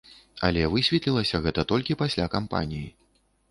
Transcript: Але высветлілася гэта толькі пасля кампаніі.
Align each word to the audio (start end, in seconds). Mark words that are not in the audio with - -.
Але 0.47 0.63
высветлілася 0.75 1.43
гэта 1.45 1.67
толькі 1.73 1.99
пасля 2.01 2.25
кампаніі. 2.39 2.85